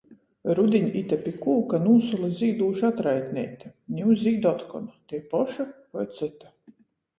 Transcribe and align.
Rudiņ 0.59 0.85
ite 1.01 1.19
pi 1.25 1.33
kūka 1.43 1.79
nūsola 1.83 2.29
zīdūša 2.39 2.89
atraitneite, 2.95 3.73
niu 3.99 4.17
zīd 4.25 4.49
otkon- 4.55 4.91
tei 5.13 5.25
poša 5.37 5.71
voi 5.99 6.11
cyta. 6.19 6.55